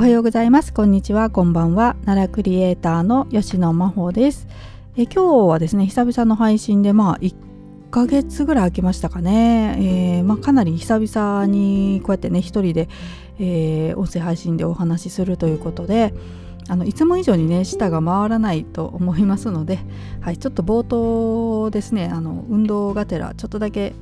[0.00, 0.72] おはようございます。
[0.72, 1.28] こんにちは。
[1.28, 1.94] こんばんは。
[2.06, 4.48] 奈良クリエイターの吉野真帆です。
[4.96, 7.34] え今日はですね久々の配信でまあ1
[7.90, 12.88] ヶ月ぐらい空きましたかね、えー、まあ、かなり久々にこうやってね一人で、
[13.38, 16.14] えー、音声配信でお話しするということで
[16.70, 19.80] あのいつも以上にね舌が回らないと思いますので、
[20.22, 23.92] はい、ちょっと冒頭ですねあの運動がてらちょっとだけ、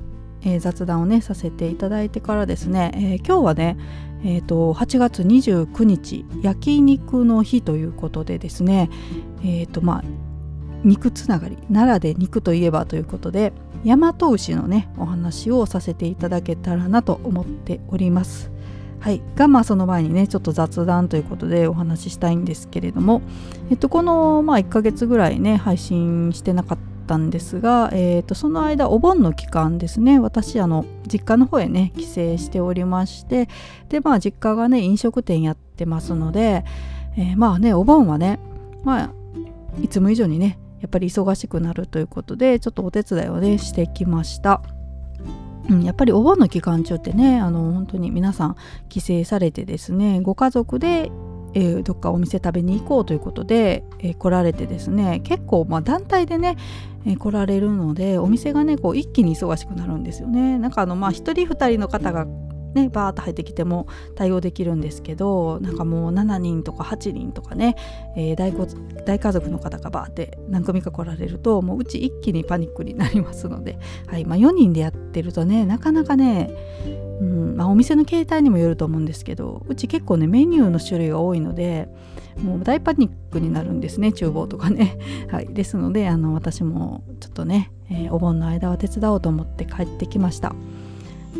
[0.43, 3.77] えー、雑談をねさせていただいてからですね、えー、今日はね
[4.25, 8.91] えーと、8月29日焼肉の日ということでですね
[9.45, 10.05] えーとまあ
[10.85, 13.53] 肉つながり奈良で肉といえばということで
[13.85, 18.51] 大和牛のねお話をさせていただけたらなと思っております。
[19.01, 23.23] はい、がまあその前にねちょっと雑談ということでお話ししたいんですけれども、
[23.71, 33.49] えっと、この、まあ、1ヶ月ぐらいね配信してなかったたんですが、えー、とその間お盆の期間ですね私あの実家の方へね帰省しておりまして
[33.89, 36.65] でまあ実家がね飲食店やってますので、
[37.17, 38.39] えー、まあねお盆はね
[38.85, 39.13] まあ
[39.83, 44.63] いつも以上にねやっぱり忙しくなるということでちょっとお手伝いをねしてきました。
[45.69, 48.57] うん、やっぱりお盆の期間中ってねあの本当に皆さん
[48.89, 51.11] 帰省されてですねご家族で、
[51.55, 56.57] えー、どっかお店食べに行こうということで、えー、来られてですね結構、まあ、団体でね、
[57.07, 60.59] えー、来られるのでお店がねこう一気に忙しくなるんですよね。
[60.59, 62.27] なんかあのまあ1人2人の方が
[62.75, 67.77] ねバーッと入ってきても対応できるんですけどなんかもう7人とか8人とかね、
[68.17, 68.53] えー、大
[69.05, 76.51] 大家族の方がバーって何組か来られるともううち一気にパニックになりますので、はいまあ、4人でやってるとねなかなかね
[77.21, 81.89] うんまあ、お店の形態にもよると思うんですけどうち結構ねメニューの種類が多いので
[82.43, 84.99] もう大パニックになるんですね厨房とかね、
[85.31, 90.55] はい、ですのであの私もちょっとね、えー、お盆の間は手伝おうと思って帰ってきました。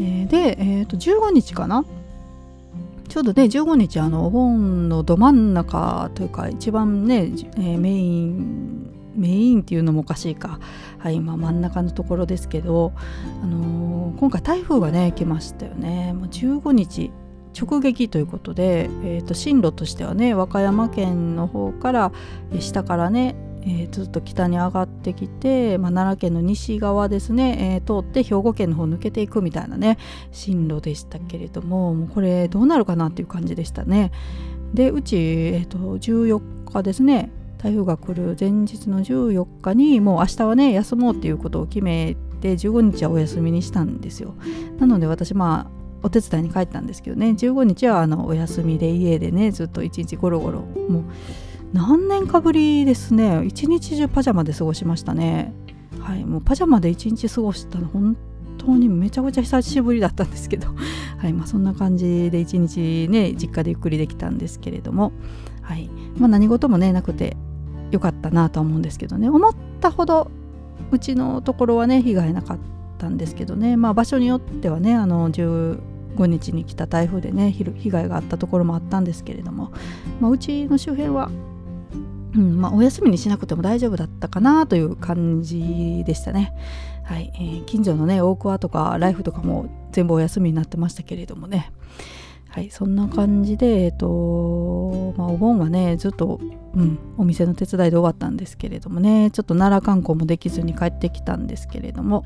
[0.01, 1.85] えー、で、えー、と15日かな？
[3.09, 10.61] ちょうどね15日あのお盆のど真ん中というか一番ね、えー、メインメインっていうのもおかしいか、
[10.99, 12.93] はい、まあ、真ん中のところですけど、
[13.43, 17.13] あのー、今回台風がね来ましたよねもう15日
[17.59, 22.13] 直撃ということで、えー、と進路としてはね和歌山県の方から
[22.59, 29.99] 下からねえー、ずっと北に上がってきて、まあ、奈良県の西側ですね、えー、通って兵庫県の方抜けていくみたいなね
[30.31, 34.13] 進路でしたけれどももうこれどうなるかなっていう感じでしたね。
[34.73, 36.41] でうち、えーと、14
[36.73, 44.35] 日ですね台風が来る前日の14日にもう明日はね休もうっていうことを決めてて15日はお休みにしたんですよ。
[44.79, 47.31] なので私まあお手伝いに帰ったんですけどね。
[47.31, 51.05] 15日はあのお休みで家でねずっと一日ゴロゴロもう
[51.73, 53.45] 何年かぶりですね。
[53.45, 55.53] 一日中パジャマで過ごしましたね。
[56.01, 58.17] はいもうパジャマで一日過ごしたの本
[58.57, 60.69] 当にめちゃくちゃ久しぶりだったんですけど。
[61.19, 65.13] はいまあそんな感じで一日ね実家でゆっくりできたんですけれども。
[65.63, 67.37] はいまあ何事もねなくて
[67.91, 69.29] よかったなとは思うんですけどね。
[69.29, 70.31] 思ったほど
[70.91, 72.59] うちのところはね被害なかっ
[72.99, 75.79] たんですけどねまあ場所によってはねあの15
[76.27, 79.73] 日に来た台風でね被害があったところもあったんですけれども、
[80.21, 81.31] まあ、うちの周辺は
[82.35, 86.53] うんまあ、お休みにしなくても大丈夫だったかなという感じでしたね。
[87.05, 91.73] はいえー、近所のね大桑とかライフとかも全部お休みになってましたけれどもね。
[92.59, 96.41] はい、そんな感じで、えっとまあ、お盆はねずっと、
[96.75, 102.25] うん、お店の手伝いで終わったんですけれどもねちょっと奈良観光もできずに帰ってきたんですけれども、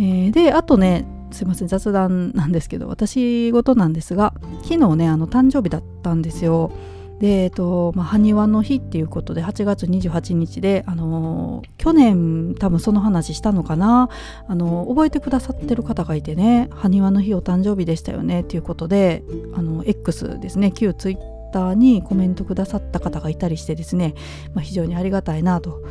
[0.00, 6.72] えー、であとねすいません雑談なんですけど私事なんですが昨日ねあの誕生日だったんですよ。
[7.20, 14.08] で、えっとまあ、埴輪の日っていうことで8月28日で、あの、去年多分その話したのかな、
[14.48, 19.22] あの、覚えてくださってる方がいてね埴輪の日お誕生日でしたよねっていうことで
[19.54, 21.18] あの X ですね旧ツイッ
[21.52, 24.14] ターにコメントくださった方がいたりしてですね、
[24.54, 25.82] まあ、非常にありがたいなと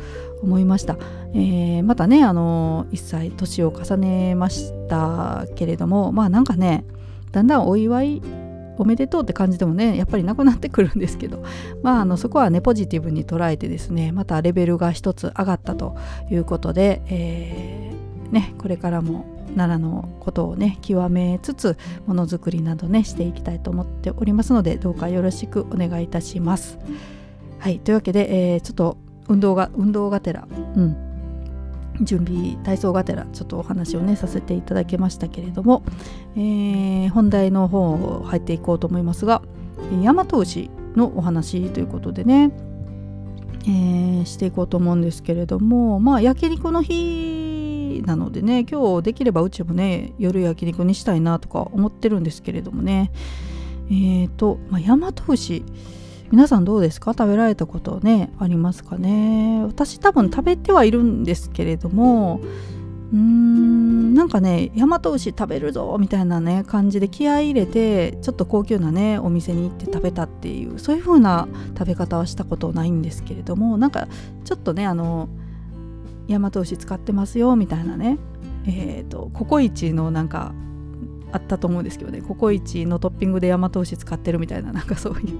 [0.42, 0.98] 思いました、
[1.34, 6.84] えー、またねあの1歳年を重ねましたけれどもまあなんかね
[7.32, 8.22] だんだんお祝い
[8.78, 11.42] おめでとうって感じでもねやっぱりなくなってくるんですけど。
[11.82, 15.96] まああのそこはねポジティブに捉えてですねまたレベルが一つ上がったと
[16.30, 19.26] いうことで、えー、ねこれからも
[19.56, 21.76] 奈良のことをね極めつつ
[22.06, 26.78] ものづくりなどねしていきたいと思っておりますのでどうかよろしくお願いいたします。
[27.58, 28.96] はいというわけで、えー、ちょっと
[29.28, 30.46] 運動が運動がてら。
[30.76, 31.13] うん。
[32.00, 35.82] 準備体操がてらちょっとお話をねさせていただきましたけれども、
[36.36, 39.42] えー、本題の方入っていこうと思いますが
[39.92, 42.50] 大和牛のお話ということでね、
[43.62, 53.12] えー、していこうと思うんですけれどもまあ焼肉の日なのでね今日できればうちもね夜焼肉にしたいなとか思ってるんですけれどもね。
[53.86, 55.62] えーと、まあ、大和牛
[56.30, 57.12] 皆さんどうですか？
[57.12, 59.62] 食べられたことねありますかね？
[59.64, 62.40] 私多分食べてはいるんですけれども
[63.12, 71.46] うーんなんかね大和牛食べるぞみたいなね感じで気合い入れてちょっと高級なねお店に行って食べたっていうそういう風な
[71.78, 74.08] 食べ方はしたことないんですけれどもなんか
[74.44, 75.28] ちょっとねあの
[76.26, 78.18] 大和牛使ってますよみたいなね
[78.66, 80.52] えっ、ー、とココイチのなんか
[81.34, 82.22] あったと思うんですけどね。
[82.22, 85.38] ココイチのトッピングで大和牛使ってるみたいななんかそういう。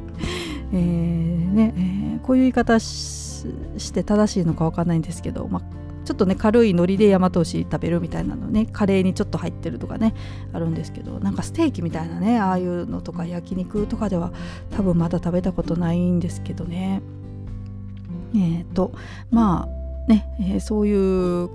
[0.72, 5.62] え、ね、えー、こういう言い方して正しいのか分かんないんですけど、まあ、
[6.04, 10.14] ちょっとね軽い海苔で大和牛食べるみたいなのねカレーにちょっと入ってるとかね
[10.52, 14.32] あるんですけどなんかステーキみたいなねああいうのとか焼肉とかでは
[14.72, 17.02] 多分まだ食べたことないんですけどね。
[18.34, 18.92] えっ、ー、と
[19.30, 21.50] まあね、えー、そういう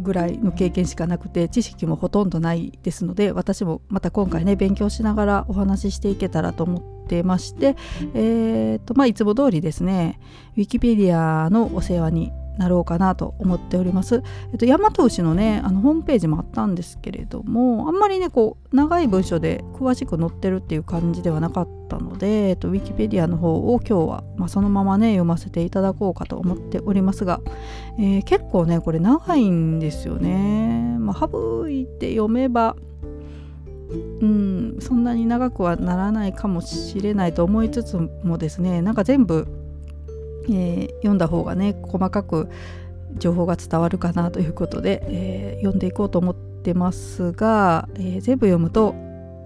[0.00, 7.76] ぐらいの経験しかなくて知識もほとんどないですので私もまた今回ね勉強しながらお話ししていけたらと思ってまして、
[8.14, 10.20] えーとまあ、いつも通りですね
[10.56, 14.22] ウィキペディアのお世話になろうかなと思っております。
[14.52, 27.40] えっと、大和牛のねあのホームページもあったんですけれどもあんまりねこう長い文章で詳しく載ってるっていう感じではなかったので、えっと、ウィキペディアの方を今日は、まあ、そのままね読ませていただこうかと思っておりますが、
[27.98, 30.96] えー、結構ねこれ長いんですよね。
[30.98, 32.76] まあ、省いて読めば
[34.20, 39.48] うん、そんなに長くはならないかもしれないと思いつつもですねなんか全部
[40.44, 42.48] えー、読んだ方がね細かく
[43.16, 48.94] 情報が伝わるかなということで、えー、読んでいこうと思ってますが、えー、全部読むと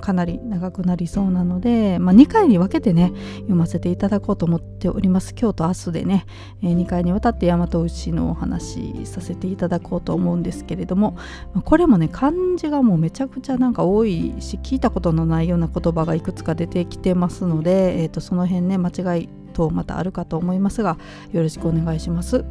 [0.04, 5.34] かなり長くなりそうなので、まあ、2回に分けてね読ませていただこうと思っております。
[5.34, 6.26] 今日と明日でね、
[6.62, 11.16] えー、2回にわたって大和牛のお話させていただこうと思うんですけれども
[11.64, 20.98] これもね漢字がもうめちゃくちゃなんか多いし聞いたことのないような言葉がいくつか出てきてますので、えー、とその辺ね間違い等またあるかと思いますが
[21.32, 22.44] よろしくお願いします。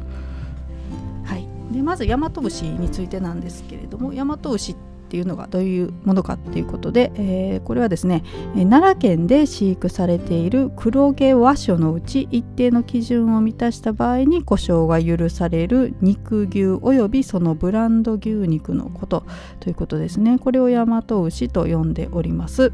[1.24, 4.76] はい、でまず大和牛についてなんですけれども大和牛っ
[5.14, 8.24] ていうのがどういうものかっていうことで、えー、これはですね
[8.54, 19.24] 奈良県で飼育されている黒毛和種のうち一定の基準を満たした場合に故障が許される肉牛およびそのブランド牛肉のこと
[19.60, 22.72] ということですねこれを大和牛と呼んでおります。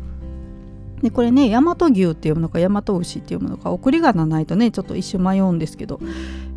[1.03, 6.01] でこれね大和牛っていうものか大和牛っていうものか送り仮名ないとねちょっと一瞬迷うんですけど、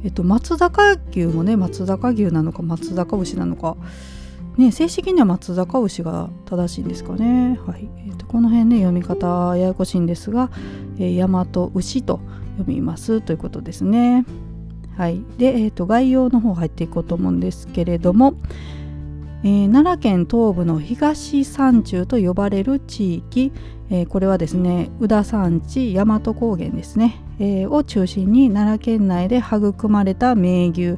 [0.04, 3.78] えっと、松坂牛もね松坂牛なのか松坂牛なのか、
[4.58, 7.90] ね、正式には松坂牛が正しいんですかね、はい。
[8.08, 10.50] えっと、この辺ね読み方ややこしいんですが、
[10.98, 12.20] えー、大和牛と
[12.58, 13.22] 読みます。
[13.22, 14.26] ということですね。
[14.98, 18.36] はい、で、えーと、概要の方入っていこうと思うんですけれども、
[19.44, 23.52] えー、奈良県東部の東山中と呼ばれる地域、
[23.90, 30.98] えー、これはですね宇田山地大和高原ですね、えー、を中心に奈良県内で育まれた名牛、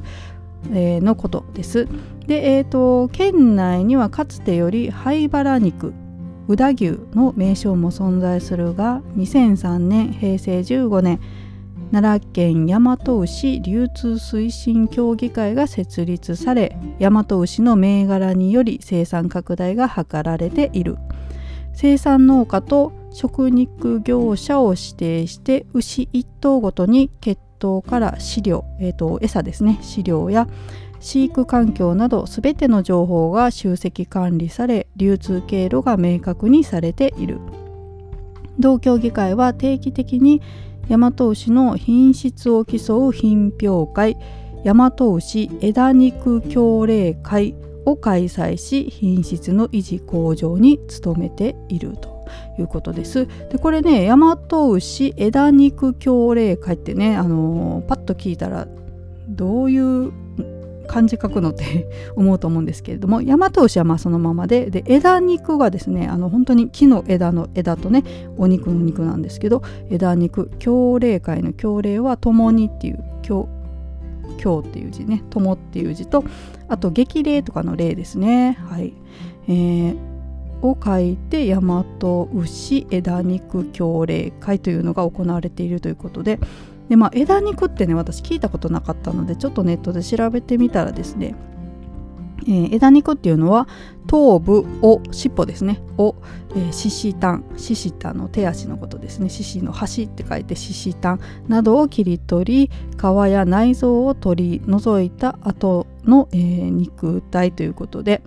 [0.72, 1.88] えー、のことです。
[2.26, 5.92] で、えーと、県内にはかつてより灰原肉
[6.48, 11.20] 宇田牛の名称も存在するが2003年平成15年
[11.92, 20.96] 奈良県大和牛流通推進協議会が設立され大和牛の銘柄により生産拡大が図られている。
[21.76, 30.48] 生産農家と食肉業者を指定して牛1頭ごとに血統から飼料、えーと、餌ですね飼料や
[31.00, 37.40] 飼育環境など全ての情報が集積管理され流通経路が明確にされている
[38.58, 40.40] 同協議会は定期的に
[40.88, 44.16] 大和牛の品質を競う品評会
[44.64, 52.26] 大和牛枝肉協励会を開催し品質の維持向上に努めていると
[52.58, 53.26] いうことです。
[53.50, 54.38] でこれね大和
[54.72, 58.66] 牛枝肉協励会ってね、あのー、パッと聞いたら
[59.28, 60.12] どういう
[60.86, 68.04] 漢字書くのって 思うと思うんですけれども大和牛はまあそのままでで枝肉がですねあの本当に木の枝の枝とね
[68.36, 73.04] お肉の肉なんですけど枝肉協励会の協励は共にっていう
[74.42, 76.24] 今日っていう字ね友っていう字と
[76.68, 78.58] あと激励とかの例ですね。
[78.68, 78.92] はい、
[79.48, 79.96] えー、
[80.62, 81.84] を書いて大和
[82.34, 86.38] 牛枝肉協励会というのが行われているということで
[86.88, 91.34] で、まあ、枝肉ってね私聞いたことなかったのでちょっとネットで調べてみたらですね
[92.48, 93.66] えー、枝肉っていうのは
[94.06, 96.14] 頭部を尻尾ですねを、
[96.54, 108.22] え獅子炭獅子炭の手足のことですね獅子の端って書いて獅子炭などを切り取り皮や内臓を取り除いた後の、えー、肉体ということで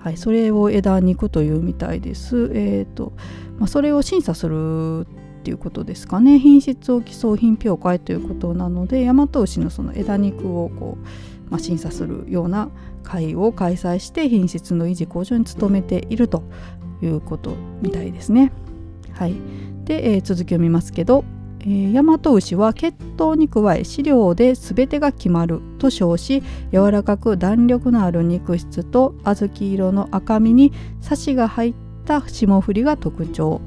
[0.00, 2.50] はい、それを枝肉というみたいです。
[2.54, 3.12] えーと
[3.58, 5.06] まあ、それを審査する
[5.40, 6.38] っていうことですかね。
[6.38, 12.68] 品質を競う品評会ということなので大和牛のその枝肉をこう、まあ、審査するような
[13.02, 16.42] 会を開催して品質の維持向上に努めていると
[17.02, 18.52] いうことみたいですね。
[19.14, 19.34] はい、
[19.84, 21.24] で、えー、続きを見ますけど、
[21.66, 33.62] え、大和牛は血統に加え飼料で全てが決まると称し柔らかく弾力のある肉質と小豆色の赤身にサシが入った霜降りが特徴。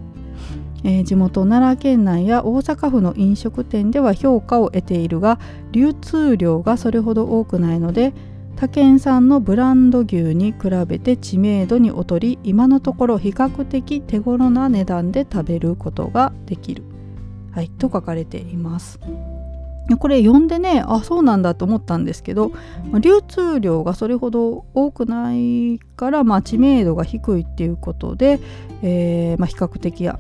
[0.84, 5.40] えー、地元奈良県内や大阪府の飲食店では評価を得ているが
[5.72, 8.14] 流通量がそれほど多くないので
[8.56, 16.84] 他県産のブランド牛に比べて知名度に劣り今のところ比較的手頃な値段で食べることができる、
[17.52, 19.00] はい、と書かれています。
[20.00, 22.54] これ読んでねあそうなんだと思ったんですけど、
[23.02, 28.40] 流通量がそれほど多くないから、まあ、知名度が低いっていうことで、
[28.82, 30.18] えーまあ、比較的や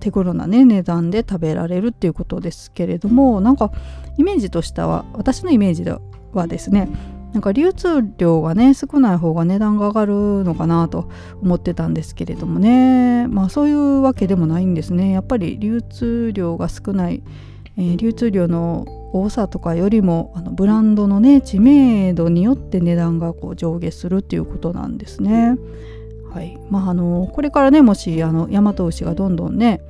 [0.00, 3.70] 手頃なね値段で食べられるっていうことですけれどもなんか
[4.18, 5.94] イメージとしては私のイメージで
[6.32, 6.88] はですね
[7.32, 10.12] なんか流通量がね少ない方が値段が上がる
[10.44, 11.08] のかなと
[11.42, 17.22] 思ってたんですけれどもねまあそういうわけでもないんですねやっぱり流通量が少ない、
[17.76, 25.56] えー、流通量の多さとかよりもあのブランドのね知名度によって値段がこう上下するっていうことなんですね。
[26.32, 26.58] はい。
[26.70, 29.80] まあ、あのこれからねもしあの大和牛がどんどんね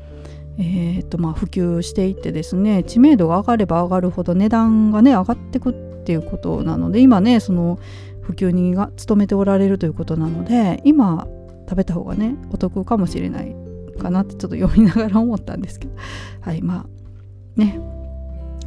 [0.59, 7.79] えーとまあ、普及していってですね知名度が上がれば上がるほど値段がね上がってくっていうことなので今ねその
[8.21, 11.27] 普及にが努めておられるということなので今
[11.67, 13.57] 食べた方がねお得かもしれない
[13.99, 15.95] かなってちょっと読みながら思ったんですけど。
[16.41, 16.63] はい。
[16.63, 17.81] まあね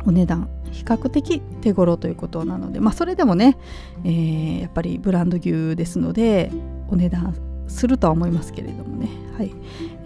[0.05, 3.57] お値段比較的手頃ということなのでまあそれでもね、
[4.03, 6.51] えー、やっぱりブランド牛ですので
[6.89, 7.35] お値段
[7.67, 9.53] するとは思いますけれどもね、はい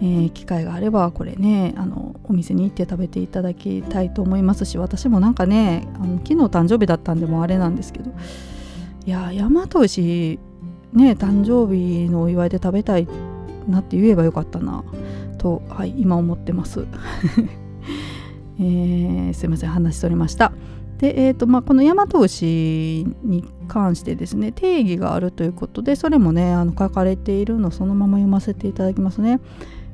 [0.00, 8.10] えー、機会があればこれねあのお店に行って食べていただきたいと思いますし私もなんかねあの昨日誕生日だったんでもあれなんですけど
[9.06, 10.38] いや大和牛
[10.92, 13.08] ね誕生日のお祝いで食べたい
[13.68, 14.84] なって言えばよかったな
[15.38, 16.86] と、はい、今思ってます。
[18.60, 20.52] えー、すいません話しとりました。
[20.98, 22.44] で、えーとまあ、この大和牛
[23.22, 29.40] に関してですね定義があるということでそれもねあの書かれているのそのまま読ませていただきますね。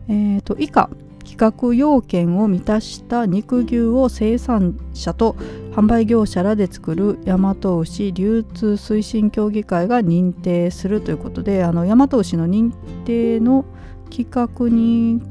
[0.09, 0.91] えーと、以下
[1.25, 5.33] 規格要件を満たした肉牛を生産者と
[5.75, 12.73] 販売業者らで作る大和牛流通推進協議会が認定するということであの大和牛の認
[13.05, 13.65] 定の
[14.11, 15.23] 規格に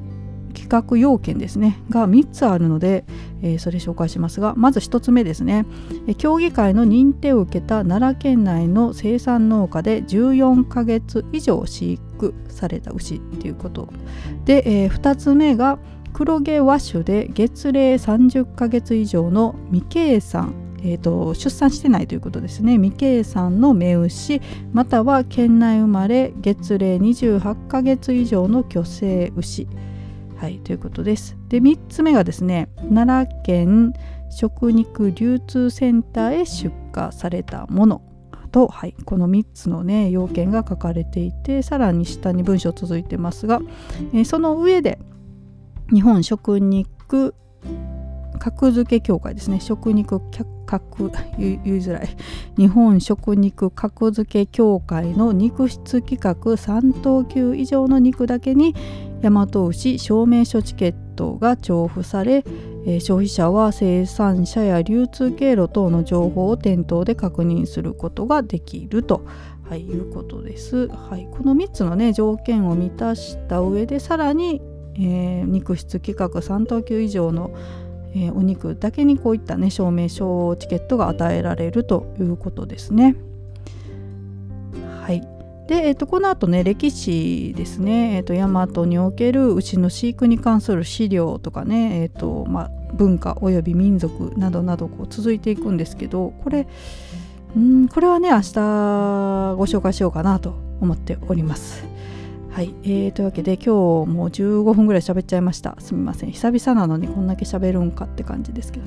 [0.63, 3.03] 企画要件ですねが3つあるので、
[3.41, 5.65] えー、それ紹介しますがまず1つ目ですね。
[6.17, 13.89] 協議会の認定を受けた奈良県内の生産農家で14ヶ月以上飼育された牛っていうこと
[14.45, 15.79] で、えー、2つ目が
[16.13, 20.55] 黒毛和種で月齢30ヶ月以上の未計算
[20.85, 22.73] えーと、出産してないということですね。
[22.73, 24.41] 未計算の目牛
[24.73, 29.65] または県内生まれ月齢28ヶ月以上の去勢牛。
[30.43, 31.37] はい、ということです。
[31.47, 33.93] で3つ目がですね奈良県
[34.29, 38.01] 食肉流通センターへ出荷されたもの
[38.51, 43.61] と、はい、この3つのね要件が書かれていてさらに下に文章続いてますが、
[44.11, 44.99] えー、その上で
[45.93, 47.35] 日本食肉
[48.39, 49.59] 格付け協会ですね。
[49.59, 50.19] 食肉
[50.65, 52.09] 格言いづらい。
[52.57, 58.75] 日本食肉格付け協会の肉質規格3等級以上の肉だけに
[59.21, 62.43] 大和牛証明書チケットが調布され、
[62.85, 69.25] えー、消費者は生産者や流通経路等の情報を店頭で確認することができると、
[69.63, 70.87] はい、いうことです。
[70.87, 74.61] はい、この3つの、ね、条件を満たした上でさらに、
[74.95, 77.51] えー、肉質規格3等級以上の
[78.15, 83.15] えー、お肉だけにこういったね証明書チケットが与えられるということですね。
[85.01, 85.21] はい
[85.67, 96.67] で、えーと、この後ね歴史ですね、えーと、大和における牛の飼育に関する資料とかね、えーとまあ、文化および民族などなどこう続いていくんですけどこれ
[97.57, 98.53] んこれはね明日
[99.55, 101.85] ご紹介しようかなと思っております。
[102.53, 105.75] はい、えー、というわけで今日もう15分ぐらい喋っちゃいました。
[105.79, 106.31] すみません。
[106.31, 108.85] 久々なのにこんだけ喋るんかって感じですけど。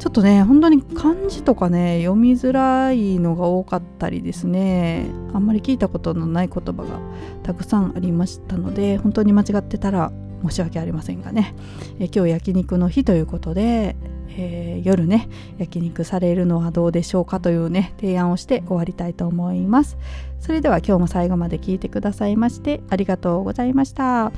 [0.00, 5.06] ちょっとね本当に漢字とかね読みづらいのが多かったりですね。
[5.32, 6.98] あんまり聞いたことのない言葉が
[7.44, 10.10] たくさんありましたので本当に間違ってたら
[10.44, 11.54] 申し訳ありませんがね、
[12.00, 13.94] え今日焼肉の日ということで
[14.30, 15.28] えー、夜ね
[15.58, 19.96] 焼肉されるのはどうでしょうかというね提案をして終わりたいと思います。
[20.40, 24.32] それでは今日も最後まで聞いてくださいましてありがとうございました。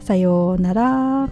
[0.00, 1.28] さようなら。